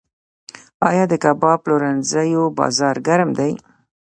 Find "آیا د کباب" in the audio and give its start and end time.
0.89-1.57